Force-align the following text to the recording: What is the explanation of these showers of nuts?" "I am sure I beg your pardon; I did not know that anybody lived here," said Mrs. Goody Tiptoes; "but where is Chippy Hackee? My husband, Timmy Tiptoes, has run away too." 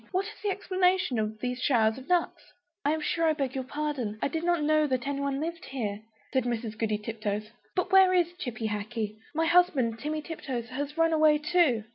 What 0.11 0.25
is 0.25 0.41
the 0.41 0.49
explanation 0.49 1.19
of 1.19 1.39
these 1.41 1.61
showers 1.61 1.99
of 1.99 2.09
nuts?" 2.09 2.53
"I 2.83 2.91
am 2.91 3.01
sure 3.01 3.27
I 3.27 3.33
beg 3.33 3.53
your 3.53 3.63
pardon; 3.63 4.17
I 4.19 4.29
did 4.29 4.43
not 4.43 4.63
know 4.63 4.87
that 4.87 5.05
anybody 5.07 5.37
lived 5.37 5.65
here," 5.65 6.01
said 6.33 6.43
Mrs. 6.45 6.75
Goody 6.75 6.97
Tiptoes; 6.97 7.51
"but 7.75 7.91
where 7.91 8.11
is 8.11 8.33
Chippy 8.39 8.65
Hackee? 8.69 9.19
My 9.35 9.45
husband, 9.45 9.99
Timmy 9.99 10.23
Tiptoes, 10.23 10.69
has 10.69 10.97
run 10.97 11.13
away 11.13 11.37
too." 11.37 11.83